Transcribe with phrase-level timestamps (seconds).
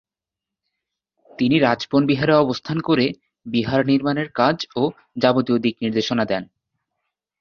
[1.39, 3.05] তিনি রাজবন বিহারে অবস্থান করে
[3.45, 4.83] বিহার নির্মাণের কাজ ও
[5.17, 6.43] যাবতীয় দিক-নির্দেশনা দেন।